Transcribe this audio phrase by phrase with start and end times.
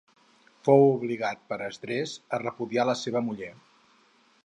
[0.67, 3.55] Fou obligat per Esdres a repudiar a la seva muller.